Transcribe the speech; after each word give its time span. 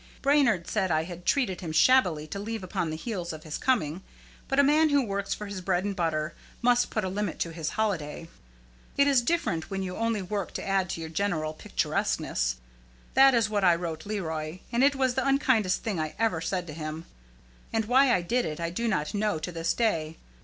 Brainard 0.23 0.67
said 0.67 0.89
I 0.89 1.03
had 1.03 1.27
treated 1.27 1.61
him 1.61 1.71
shabbily 1.71 2.25
to 2.29 2.39
leave 2.39 2.63
upon 2.63 2.89
the 2.89 2.95
heels 2.95 3.31
of 3.31 3.43
his 3.43 3.59
coming. 3.59 4.01
But 4.47 4.57
a 4.57 4.63
man 4.63 4.89
who 4.89 5.05
works 5.05 5.35
for 5.35 5.45
his 5.45 5.61
bread 5.61 5.83
and 5.83 5.95
butter 5.95 6.33
must 6.59 6.89
put 6.89 7.03
a 7.03 7.07
limit 7.07 7.37
to 7.41 7.53
his 7.53 7.69
holiday. 7.77 8.27
It 8.97 9.05
is 9.05 9.21
different 9.21 9.69
when 9.69 9.83
you 9.83 9.95
only 9.95 10.23
work 10.23 10.53
to 10.55 10.67
add 10.67 10.89
to 10.89 11.01
your 11.01 11.09
general 11.11 11.53
picturesqueness. 11.53 12.55
That 13.13 13.35
is 13.35 13.47
what 13.47 13.63
I 13.63 13.75
wrote 13.75 14.07
Leroy, 14.07 14.57
and 14.71 14.83
it 14.83 14.95
was 14.95 15.13
the 15.13 15.27
unkindest 15.27 15.83
thing 15.83 15.99
I 15.99 16.15
ever 16.17 16.41
said 16.41 16.65
to 16.65 16.73
him; 16.73 17.05
and 17.71 17.85
why 17.85 18.11
I 18.11 18.23
did 18.23 18.43
it 18.43 18.59
I 18.59 18.71
do 18.71 18.87
not 18.87 19.13
know 19.13 19.37
to 19.37 19.51
this 19.51 19.71
day. 19.71 20.17